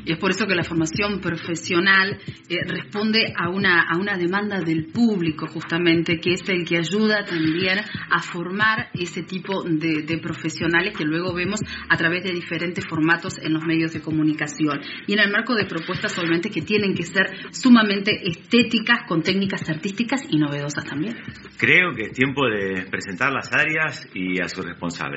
Y 0.04 0.12
es 0.12 0.18
por 0.18 0.30
eso 0.30 0.46
que 0.46 0.54
la 0.54 0.62
formación 0.62 1.20
profesional 1.20 2.18
eh, 2.48 2.56
responde 2.66 3.34
a 3.36 3.48
una, 3.48 3.82
a 3.82 3.98
una 3.98 4.16
demanda 4.16 4.60
del 4.60 4.86
público 4.86 5.46
justamente, 5.46 6.20
que 6.20 6.32
es 6.32 6.48
el 6.48 6.64
que 6.64 6.78
ayuda 6.78 7.24
también 7.24 7.80
a 8.10 8.22
formar 8.22 8.88
ese 8.94 9.22
tipo 9.22 9.62
de, 9.64 10.02
de 10.02 10.18
profesionales 10.18 10.96
que 10.96 11.04
luego 11.04 11.34
vemos 11.34 11.60
a 11.88 11.96
través 11.96 12.24
de 12.24 12.32
diferentes 12.32 12.86
formatos 12.86 13.38
en 13.38 13.52
los 13.52 13.64
medios 13.64 13.92
de 13.92 14.00
comunicación. 14.00 14.80
Y 15.06 15.14
en 15.14 15.20
el 15.20 15.30
marco 15.30 15.54
de 15.54 15.66
propuestas 15.66 16.12
solamente 16.12 16.50
que 16.50 16.62
tienen 16.62 16.94
que 16.94 17.02
ser 17.02 17.26
sumamente 17.50 18.12
estéticas, 18.28 19.06
con 19.08 19.22
técnicas 19.22 19.68
artísticas 19.68 20.22
y 20.30 20.38
novedosas 20.38 20.84
también. 20.84 21.16
Creo 21.58 21.92
que 21.92 22.04
es 22.06 22.12
tiempo 22.12 22.46
de 22.46 22.86
presentar 22.90 23.32
las 23.32 23.52
áreas 23.52 24.06
y 24.14 24.40
a 24.40 24.48
sus 24.48 24.64
responsables. 24.64 25.15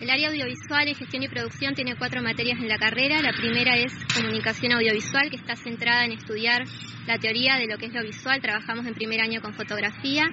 El 0.00 0.10
área 0.10 0.28
audiovisual 0.28 0.88
y 0.88 0.94
gestión 0.94 1.24
y 1.24 1.28
producción 1.28 1.74
tiene 1.74 1.96
cuatro 1.96 2.22
materias 2.22 2.60
en 2.60 2.68
la 2.68 2.78
carrera. 2.78 3.20
La 3.20 3.32
primera 3.32 3.76
es 3.76 3.92
comunicación 4.14 4.72
audiovisual, 4.72 5.28
que 5.28 5.36
está 5.36 5.56
centrada 5.56 6.04
en 6.04 6.12
estudiar 6.12 6.64
la 7.08 7.18
teoría 7.18 7.56
de 7.56 7.66
lo 7.66 7.76
que 7.78 7.86
es 7.86 7.92
lo 7.92 8.02
visual. 8.02 8.40
Trabajamos 8.40 8.86
en 8.86 8.94
primer 8.94 9.20
año 9.20 9.40
con 9.40 9.54
fotografía. 9.54 10.28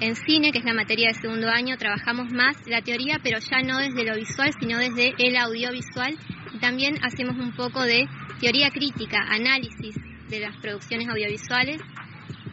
En 0.00 0.14
cine, 0.14 0.52
que 0.52 0.58
es 0.58 0.64
la 0.64 0.74
materia 0.74 1.08
de 1.08 1.14
segundo 1.14 1.48
año, 1.48 1.76
trabajamos 1.76 2.32
más 2.32 2.56
la 2.66 2.82
teoría, 2.82 3.18
pero 3.22 3.38
ya 3.40 3.62
no 3.62 3.78
desde 3.78 4.04
lo 4.04 4.14
visual, 4.14 4.52
sino 4.60 4.78
desde 4.78 5.12
el 5.18 5.36
audiovisual 5.36 6.16
También 6.60 6.94
hacemos 7.02 7.36
un 7.36 7.52
poco 7.52 7.82
de 7.82 8.06
teoría 8.40 8.70
crítica, 8.70 9.18
análisis 9.28 9.96
de 10.28 10.40
las 10.40 10.56
producciones 10.58 11.08
audiovisuales 11.08 11.80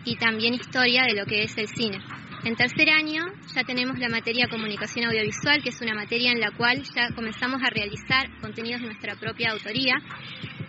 y 0.06 0.16
también 0.18 0.56
historia 0.56 1.04
de 1.04 1.14
lo 1.14 1.26
que 1.26 1.44
es 1.44 1.58
el 1.58 1.68
cine. 1.68 2.00
En 2.48 2.56
tercer 2.56 2.90
año 2.90 3.26
ya 3.54 3.66
tenemos 3.66 4.00
la 4.00 4.08
materia 4.08 4.48
comunicación 4.48 5.08
audiovisual, 5.08 5.62
que 5.62 5.68
es 5.68 5.82
una 5.82 5.94
materia 5.94 6.32
en 6.32 6.40
la 6.40 6.52
cual 6.52 6.82
ya 6.96 7.14
comenzamos 7.14 7.62
a 7.62 7.70
realizar 7.70 8.26
contenidos 8.40 8.80
de 8.80 8.88
nuestra 8.88 9.18
propia 9.18 9.52
autoría. 9.52 9.96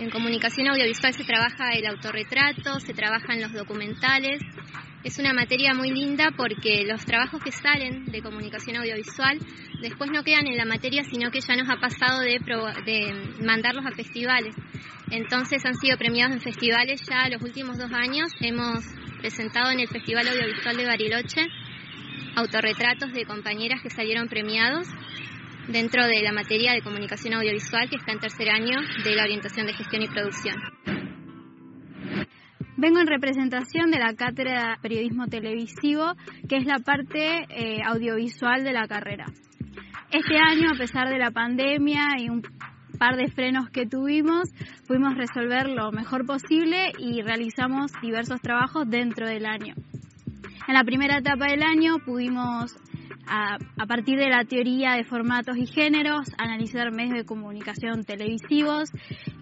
En 0.00 0.11
comunicación 0.11 0.66
audiovisual 0.66 1.14
se 1.14 1.23
trabaja 1.23 1.70
el 1.75 1.87
autorretrato, 1.87 2.80
se 2.80 2.94
trabajan 2.94 3.40
los 3.40 3.52
documentales. 3.52 4.40
Es 5.04 5.20
una 5.20 5.32
materia 5.32 5.73
muy 5.73 5.92
linda 5.92 6.32
porque 6.37 6.82
los 6.85 7.04
trabajos 7.04 7.40
que 7.44 7.52
salen 7.52 8.06
de 8.06 8.23
comunicación 8.23 8.78
audiovisual 8.78 9.38
después 9.80 10.11
no 10.11 10.25
quedan 10.25 10.49
en 10.49 10.56
la 10.56 10.64
materia, 10.64 11.04
sino 11.04 11.30
que 11.30 11.40
ya 11.40 11.54
nos 11.54 11.70
ha 11.70 11.78
pasado 11.78 12.23
de, 12.23 12.40
de 12.87 13.44
mandarlos 13.47 13.87
a 13.87 13.92
festivales. 13.92 14.52
Entonces 15.12 15.64
han 15.64 15.76
sido 15.76 15.97
premiados 15.97 16.35
en 16.35 16.40
festivales 16.40 17.02
ya 17.08 17.28
los 17.28 17.40
últimos 17.40 17.78
dos 17.78 17.92
años. 17.92 18.32
Hemos 18.40 18.85
presentado 19.20 19.70
en 19.70 19.78
el 19.78 19.88
Festival 19.88 20.26
Audiovisual 20.26 20.76
de 20.76 20.87
Bariloche 20.87 21.47
autorretratos 22.37 23.12
de 23.12 23.25
compañeras 23.25 23.80
que 23.82 23.90
salieron 23.90 24.28
premiados 24.28 24.88
dentro 25.68 26.06
de 26.06 26.23
la 26.23 26.32
materia 26.32 26.73
de 26.73 26.82
comunicación 26.82 27.35
audiovisual 27.35 27.88
que 27.90 27.97
está 27.97 28.12
en 28.12 28.20
tercer 28.20 28.49
año 28.49 28.80
de 29.04 29.14
la 29.14 29.25
orientación 29.25 29.66
de 29.66 29.75
gestión 29.75 30.02
y 30.02 30.08
producción. 30.08 30.56
Vengo 32.76 33.00
en 33.00 33.08
representación 33.08 33.90
de 33.90 33.99
la 33.99 34.14
cátedra 34.14 34.70
de 34.70 34.80
periodismo 34.80 35.26
televisivo, 35.26 36.14
que 36.49 36.56
es 36.56 36.64
la 36.64 36.78
parte 36.78 37.44
eh, 37.49 37.80
audiovisual 37.85 38.62
de 38.62 38.73
la 38.73 38.87
carrera. 38.87 39.26
Este 40.11 40.37
año, 40.38 40.70
a 40.73 40.78
pesar 40.78 41.08
de 41.08 41.18
la 41.18 41.32
pandemia 41.32 42.04
y 42.18 42.30
un 42.30 42.42
par 42.99 43.16
de 43.16 43.28
frenos 43.28 43.68
que 43.70 43.87
tuvimos, 43.87 44.49
pudimos 44.87 45.16
resolver 45.16 45.68
lo 45.68 45.90
mejor 45.92 46.25
posible 46.25 46.92
y 46.99 47.20
realizamos 47.20 47.90
diversos 48.00 48.40
trabajos 48.40 48.88
dentro 48.88 49.26
del 49.26 49.44
año. 49.44 49.75
En 50.68 50.75
la 50.75 50.84
primera 50.84 51.16
etapa 51.16 51.46
del 51.46 51.62
año 51.62 51.98
pudimos, 52.04 52.76
a, 53.26 53.56
partir 53.87 54.18
de 54.18 54.28
la 54.28 54.44
teoría 54.44 54.92
de 54.92 55.04
formatos 55.04 55.56
y 55.56 55.66
géneros, 55.66 56.28
analizar 56.37 56.92
medios 56.92 57.16
de 57.16 57.25
comunicación 57.25 58.04
televisivos, 58.04 58.90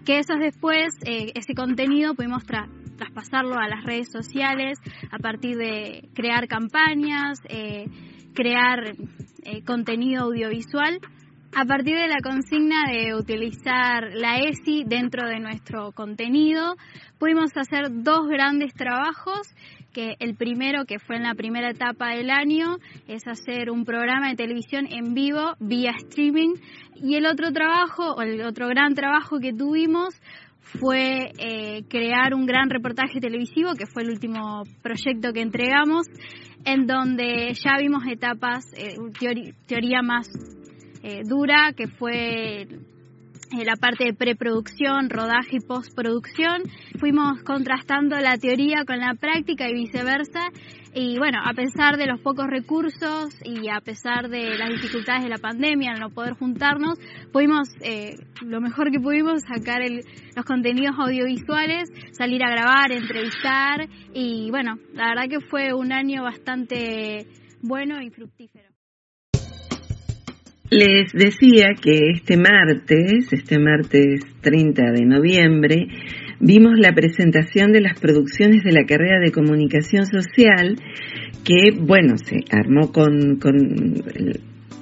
que 0.05 0.19
esos 0.19 0.39
después, 0.39 0.87
eh, 1.05 1.33
ese 1.35 1.53
contenido 1.53 2.15
pudimos 2.15 2.45
traspasarlo 2.45 3.55
a 3.55 3.67
las 3.67 3.83
redes 3.83 4.09
sociales 4.09 4.79
a 5.11 5.19
partir 5.19 5.57
de 5.57 6.07
crear 6.15 6.47
campañas, 6.47 7.41
eh, 7.49 7.87
crear 8.33 8.93
eh, 9.43 9.63
contenido 9.65 10.23
audiovisual 10.23 11.01
a 11.53 11.65
partir 11.65 11.95
de 11.95 12.07
la 12.07 12.19
consigna 12.21 12.83
de 12.91 13.15
utilizar 13.15 14.13
la 14.13 14.37
ESI 14.37 14.83
dentro 14.85 15.27
de 15.27 15.39
nuestro 15.39 15.91
contenido, 15.91 16.75
pudimos 17.17 17.55
hacer 17.55 17.87
dos 18.03 18.27
grandes 18.27 18.73
trabajos 18.73 19.47
que 19.97 20.15
el 20.19 20.35
primero, 20.35 20.85
que 20.85 20.99
fue 20.99 21.15
en 21.15 21.23
la 21.23 21.33
primera 21.33 21.71
etapa 21.71 22.09
del 22.11 22.29
año, 22.29 22.77
es 23.07 23.25
hacer 23.25 23.71
un 23.71 23.83
programa 23.83 24.29
de 24.29 24.35
televisión 24.35 24.85
en 24.91 25.15
vivo 25.15 25.55
vía 25.59 25.95
streaming. 25.97 26.53
Y 26.97 27.15
el 27.15 27.25
otro 27.25 27.51
trabajo, 27.51 28.13
o 28.13 28.21
el 28.21 28.43
otro 28.43 28.67
gran 28.67 28.93
trabajo 28.93 29.39
que 29.39 29.53
tuvimos, 29.53 30.13
fue 30.79 31.31
eh, 31.39 31.81
crear 31.89 32.35
un 32.35 32.45
gran 32.45 32.69
reportaje 32.69 33.19
televisivo, 33.19 33.73
que 33.73 33.87
fue 33.87 34.03
el 34.03 34.11
último 34.11 34.61
proyecto 34.83 35.33
que 35.33 35.41
entregamos, 35.41 36.05
en 36.63 36.85
donde 36.85 37.53
ya 37.55 37.71
vimos 37.79 38.03
etapas, 38.07 38.65
eh, 38.77 38.97
teoría 39.65 40.03
más 40.03 40.29
eh, 41.01 41.21
dura, 41.27 41.73
que 41.75 41.87
fue 41.87 42.67
la 43.51 43.75
parte 43.75 44.05
de 44.05 44.13
preproducción, 44.13 45.09
rodaje 45.09 45.57
y 45.57 45.59
postproducción. 45.59 46.63
Fuimos 46.99 47.41
contrastando 47.43 48.17
la 48.19 48.37
teoría 48.37 48.83
con 48.85 48.99
la 48.99 49.13
práctica 49.13 49.69
y 49.69 49.73
viceversa. 49.73 50.49
Y 50.93 51.17
bueno, 51.19 51.39
a 51.43 51.53
pesar 51.53 51.97
de 51.97 52.07
los 52.07 52.19
pocos 52.21 52.47
recursos 52.47 53.35
y 53.43 53.69
a 53.69 53.79
pesar 53.81 54.29
de 54.29 54.57
las 54.57 54.69
dificultades 54.69 55.23
de 55.23 55.29
la 55.29 55.37
pandemia, 55.37 55.91
al 55.91 55.99
no 55.99 56.09
poder 56.09 56.33
juntarnos, 56.33 56.97
pudimos, 57.31 57.69
eh, 57.81 58.15
lo 58.41 58.59
mejor 58.61 58.91
que 58.91 58.99
pudimos, 58.99 59.43
sacar 59.43 59.81
los 60.35 60.45
contenidos 60.45 60.95
audiovisuales, 60.97 61.89
salir 62.11 62.43
a 62.43 62.49
grabar, 62.49 62.91
entrevistar. 62.91 63.87
Y 64.13 64.49
bueno, 64.49 64.79
la 64.93 65.09
verdad 65.09 65.29
que 65.29 65.39
fue 65.39 65.73
un 65.73 65.93
año 65.93 66.23
bastante 66.23 67.27
bueno 67.61 68.01
y 68.01 68.09
fructífero. 68.09 68.66
Les 70.69 71.13
decía 71.13 71.75
que 71.81 72.09
este 72.13 72.35
martes, 72.35 73.31
este 73.31 73.57
martes 73.57 74.19
30 74.41 74.91
de 74.91 75.05
noviembre, 75.05 75.87
vimos 76.41 76.73
la 76.77 76.91
presentación 76.91 77.71
de 77.71 77.79
las 77.79 77.97
producciones 77.97 78.65
de 78.65 78.73
la 78.73 78.85
carrera 78.85 79.21
de 79.23 79.31
comunicación 79.31 80.05
social 80.05 80.75
que, 81.45 81.71
bueno, 81.79 82.17
se 82.17 82.39
armó 82.51 82.91
con, 82.91 83.39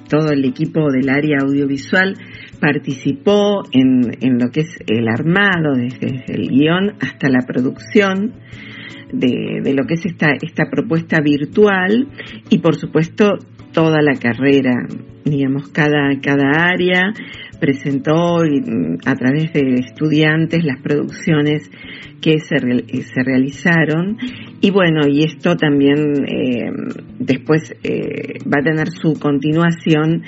todo 0.08 0.30
el 0.32 0.44
equipo 0.44 0.90
del 0.90 1.08
área 1.08 1.38
audiovisual, 1.42 2.14
participó 2.60 3.62
en, 3.70 4.10
en 4.20 4.38
lo 4.40 4.50
que 4.50 4.62
es 4.62 4.78
el 4.88 5.06
armado, 5.06 5.76
desde 5.76 6.24
el 6.34 6.48
guion 6.48 6.94
hasta 7.00 7.28
la 7.28 7.46
producción. 7.46 8.32
De, 9.12 9.60
de, 9.62 9.72
lo 9.72 9.86
que 9.86 9.94
es 9.94 10.04
esta, 10.04 10.32
esta 10.42 10.64
propuesta 10.68 11.20
virtual 11.20 12.08
y 12.50 12.58
por 12.58 12.74
supuesto 12.74 13.38
toda 13.76 14.00
la 14.00 14.14
carrera 14.18 14.72
digamos, 15.26 15.68
cada, 15.70 16.18
cada 16.22 16.50
área 16.72 17.12
presentó 17.58 18.38
a 19.04 19.14
través 19.14 19.52
de 19.52 19.74
estudiantes 19.74 20.64
las 20.64 20.80
producciones 20.80 21.70
que 22.20 22.38
se, 22.38 22.56
se 23.02 23.22
realizaron. 23.22 24.18
Y 24.60 24.70
bueno, 24.70 25.00
y 25.08 25.24
esto 25.24 25.56
también 25.56 26.24
eh, 26.26 26.70
después 27.18 27.74
eh, 27.82 28.38
va 28.44 28.60
a 28.60 28.64
tener 28.64 28.88
su 28.88 29.18
continuación 29.18 30.22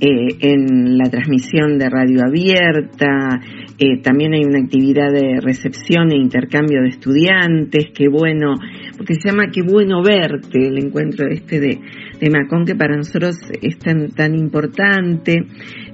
eh, 0.00 0.36
en 0.40 0.98
la 0.98 1.08
transmisión 1.08 1.78
de 1.78 1.88
radio 1.88 2.22
abierta, 2.26 3.40
eh, 3.78 4.00
también 4.02 4.34
hay 4.34 4.44
una 4.44 4.64
actividad 4.64 5.12
de 5.12 5.40
recepción 5.40 6.10
e 6.10 6.16
intercambio 6.16 6.82
de 6.82 6.88
estudiantes, 6.88 7.86
qué 7.94 8.08
bueno, 8.08 8.54
porque 8.96 9.14
se 9.14 9.28
llama 9.28 9.50
Qué 9.52 9.62
bueno 9.62 10.02
verte, 10.02 10.66
el 10.66 10.84
encuentro 10.84 11.28
este 11.30 11.60
de, 11.60 11.78
de 12.20 12.30
Macón 12.30 12.64
que 12.64 12.74
para 12.74 12.96
nosotros 12.96 13.36
es 13.62 13.78
tan, 13.78 14.08
tan 14.10 14.34
importante, 14.34 15.44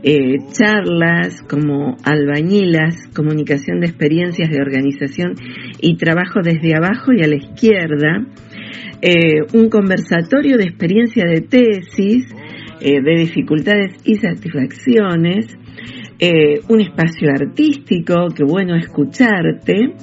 eh, 0.02 0.36
charlas 0.52 1.42
como 1.42 1.96
albañilas, 2.02 3.06
comunicación 3.14 3.80
de 3.80 3.88
experiencias 3.88 4.50
de 4.50 4.62
organización 4.62 5.34
y 5.78 5.96
trabajo 5.96 6.40
desde 6.42 6.74
abajo 6.74 7.12
y 7.12 7.22
a 7.22 7.28
la 7.28 7.36
izquierda, 7.36 8.26
un 9.54 9.70
conversatorio 9.70 10.58
de 10.58 10.64
experiencia 10.64 11.24
de 11.24 11.40
tesis, 11.40 12.26
eh, 12.80 13.02
de 13.02 13.16
dificultades 13.18 13.96
y 14.04 14.16
satisfacciones, 14.16 15.56
eh, 16.18 16.60
un 16.68 16.80
espacio 16.80 17.30
artístico, 17.30 18.28
que 18.34 18.44
bueno 18.44 18.76
escucharte, 18.76 19.94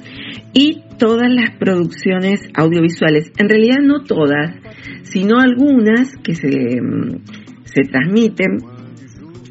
y 0.52 0.82
todas 0.98 1.32
las 1.32 1.56
producciones 1.58 2.48
audiovisuales, 2.54 3.32
en 3.38 3.48
realidad 3.48 3.78
no 3.82 4.02
todas, 4.02 4.54
sino 5.02 5.38
algunas 5.38 6.16
que 6.22 6.34
se, 6.34 6.80
mm, 6.80 7.22
se 7.64 7.82
transmiten 7.82 8.58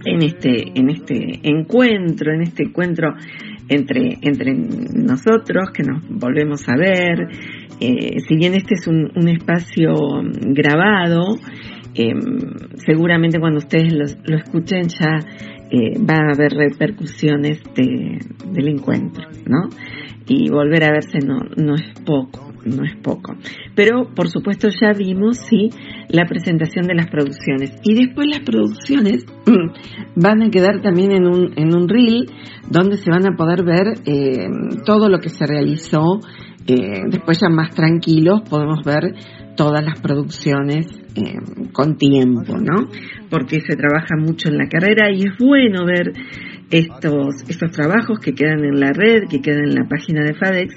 en 0.06 0.24
este, 0.24 0.72
en 0.76 0.90
este 0.90 1.40
encuentro, 1.44 2.34
en 2.34 2.42
este 2.42 2.64
encuentro 2.64 3.14
entre, 3.70 4.18
entre 4.22 4.54
nosotros, 4.54 5.72
que 5.74 5.84
nos 5.84 6.08
volvemos 6.10 6.68
a 6.70 6.76
ver, 6.78 7.28
eh, 7.80 8.20
si 8.28 8.36
bien 8.36 8.54
este 8.54 8.76
es 8.76 8.88
un, 8.88 9.12
un 9.16 9.28
espacio 9.28 9.94
grabado, 10.42 11.38
eh, 11.98 12.14
seguramente 12.86 13.40
cuando 13.40 13.58
ustedes 13.58 13.92
lo, 13.92 14.38
escuchen 14.38 14.84
ya 14.88 15.18
eh, 15.72 16.00
va 16.00 16.16
a 16.16 16.34
haber 16.34 16.52
repercusiones 16.52 17.62
del 17.76 18.68
encuentro, 18.68 19.28
¿no? 19.48 19.70
Y 20.28 20.50
volver 20.50 20.84
a 20.84 20.92
verse 20.92 21.20
no, 21.26 21.40
no 21.56 21.76
es 21.76 21.92
poco, 22.06 22.54
no 22.66 22.84
es 22.84 22.96
poco. 23.02 23.36
Pero 23.76 24.14
por 24.14 24.30
supuesto 24.30 24.68
ya 24.70 24.94
vimos, 24.94 25.38
sí, 25.38 25.70
la 26.10 26.26
presentación 26.26 26.86
de 26.86 26.96
las 26.96 27.08
producciones. 27.08 27.74
Y 27.84 27.96
después 27.96 28.28
las 28.28 28.42
producciones 28.42 29.26
van 30.16 30.44
a 30.44 30.50
quedar 30.50 30.82
también 30.82 31.12
en 31.12 31.26
un, 31.26 31.54
en 31.58 31.76
un 31.76 31.90
reel 31.90 32.30
donde 32.70 32.98
se 32.98 33.10
van 33.10 33.26
a 33.26 33.36
poder 33.36 33.64
ver 33.64 33.88
eh, 34.06 34.48
todo 34.86 35.10
lo 35.10 35.20
que 35.20 35.30
se 35.30 35.48
realizó. 35.48 36.20
Eh, 36.68 37.04
después 37.10 37.40
ya 37.40 37.50
más 37.50 37.74
tranquilos 37.74 38.42
podemos 38.50 38.84
ver 38.84 39.14
todas 39.58 39.84
las 39.84 40.00
producciones 40.00 40.86
eh, 41.16 41.36
con 41.74 41.98
tiempo, 41.98 42.56
¿no? 42.58 42.88
Porque 43.30 43.60
se 43.60 43.76
trabaja 43.76 44.16
mucho 44.18 44.48
en 44.48 44.58
la 44.58 44.70
carrera 44.70 45.12
y 45.12 45.24
es 45.24 45.38
bueno 45.38 45.86
ver 45.86 46.14
estos, 46.70 47.44
estos 47.50 47.72
trabajos 47.72 48.20
que 48.20 48.34
quedan 48.34 48.64
en 48.64 48.80
la 48.80 48.94
red, 48.94 49.24
que 49.30 49.42
quedan 49.42 49.66
en 49.70 49.76
la 49.76 49.88
página 49.88 50.24
de 50.24 50.34
FADEX, 50.34 50.76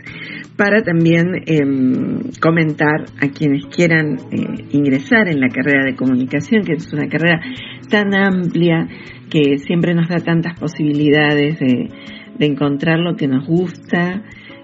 para 0.57 0.83
también 0.83 1.27
em, 1.47 2.31
comentar 2.41 3.05
a 3.21 3.29
quienes 3.29 3.67
quieran 3.67 4.17
eh, 4.31 4.65
ingresar 4.73 5.29
en 5.29 5.41
la 5.41 5.49
carrera 5.49 5.85
de 5.85 5.97
comunicación, 5.97 6.65
que 6.65 6.75
es 6.75 6.93
una 6.93 7.09
carrera 7.09 7.41
tan 7.89 8.15
amplia 8.15 8.87
que 9.31 9.59
siempre 9.59 9.95
nos 9.95 10.09
da 10.09 10.19
tantas 10.19 10.59
posibilidades 10.59 11.59
de, 11.59 11.89
encontrar 12.41 12.99
lo 12.99 13.17
que 13.17 13.29
nos 13.29 13.47
gusta, 13.47 14.23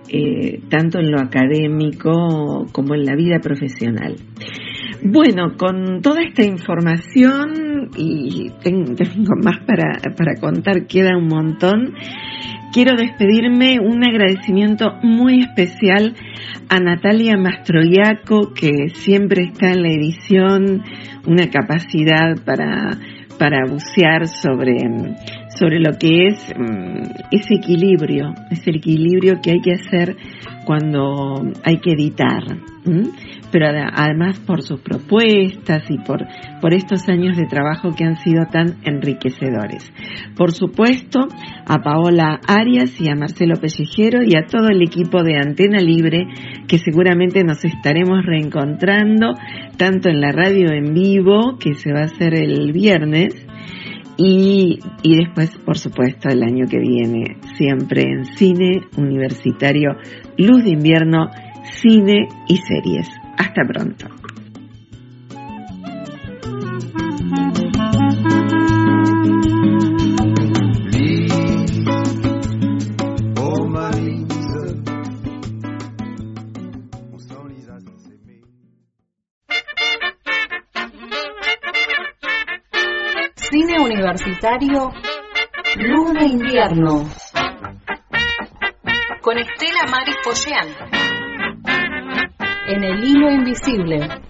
eh, 0.09 0.61
tanto 0.69 0.99
en 0.99 1.11
lo 1.11 1.21
académico 1.21 2.67
como 2.73 2.95
en 2.95 3.05
la 3.05 3.15
vida 3.15 3.39
profesional. 3.41 4.17
Bueno, 5.03 5.57
con 5.57 6.01
toda 6.01 6.23
esta 6.23 6.45
información 6.45 7.91
y 7.97 8.51
tengo, 8.63 8.95
más 9.43 9.59
para, 9.67 10.01
para 10.17 10.35
contar, 10.41 10.87
queda 10.87 11.17
un 11.17 11.29
montón. 11.29 11.95
Quiero 12.73 12.97
despedirme 12.97 13.79
un 13.81 14.05
agradecimiento 14.05 14.93
muy 15.03 15.41
especial 15.41 16.15
a 16.69 16.79
Natalia 16.81 17.37
Mastroiaco, 17.37 18.53
que 18.53 18.89
siempre 18.95 19.45
está 19.45 19.71
en 19.71 19.83
la 19.83 19.91
edición, 19.91 20.83
una 21.27 21.49
capacidad 21.49 22.35
para, 22.45 22.99
para 23.39 23.65
bucear 23.71 24.27
sobre, 24.27 24.77
sobre 25.59 25.81
lo 25.81 25.93
que 25.99 26.29
es 26.29 26.55
mm, 26.57 27.03
ese 27.31 27.55
equilibrio, 27.55 28.35
ese 28.51 28.71
equilibrio 28.71 29.41
que 29.43 29.53
hay 29.53 29.61
que 29.61 29.73
hacer 29.73 30.17
cuando 30.65 31.43
hay 31.65 31.79
que 31.79 31.93
editar 31.93 32.43
pero 33.51 33.67
además 33.93 34.39
por 34.41 34.63
sus 34.63 34.81
propuestas 34.81 35.83
y 35.89 35.99
por, 35.99 36.27
por 36.61 36.75
estos 36.75 37.09
años 37.09 37.37
de 37.37 37.47
trabajo 37.47 37.91
que 37.97 38.05
han 38.05 38.17
sido 38.17 38.45
tan 38.51 38.77
enriquecedores. 38.85 39.93
Por 40.37 40.53
supuesto, 40.53 41.21
a 41.67 41.79
Paola 41.79 42.41
Arias 42.47 43.01
y 43.01 43.11
a 43.11 43.15
Marcelo 43.15 43.55
Pellejero 43.61 44.23
y 44.23 44.37
a 44.37 44.47
todo 44.47 44.69
el 44.69 44.83
equipo 44.83 45.23
de 45.23 45.37
Antena 45.37 45.79
Libre, 45.79 46.27
que 46.69 46.79
seguramente 46.79 47.45
nos 47.45 47.65
estaremos 47.65 48.25
reencontrando 48.25 49.35
tanto 49.77 50.09
en 50.09 50.21
la 50.21 50.33
radio 50.33 50.73
en 50.73 50.95
vivo, 50.95 51.59
que 51.59 51.75
se 51.75 51.93
va 51.93 52.01
a 52.01 52.05
hacer 52.05 52.35
el 52.35 52.73
viernes, 52.73 53.46
y, 54.17 54.79
y, 55.03 55.17
después, 55.17 55.51
por 55.65 55.79
supuesto, 55.79 56.29
el 56.29 56.43
año 56.43 56.67
que 56.69 56.79
viene, 56.79 57.37
siempre 57.57 58.03
en 58.03 58.25
cine 58.37 58.81
universitario, 58.97 59.97
luz 60.39 60.65
de 60.65 60.71
invierno, 60.71 61.31
cine 61.83 62.29
y 62.49 62.57
series. 62.57 63.09
Hasta 63.37 63.63
pronto. 63.67 64.07
Universitario 84.47 84.93
Luz 85.77 86.13
de 86.15 86.27
Invierno 86.27 87.05
con 89.21 89.39
Estela 89.39 89.87
Maris 89.91 90.17
Pollean 90.23 90.69
en 92.69 92.85
el 92.85 93.05
hilo 93.05 93.31
invisible. 93.33 94.26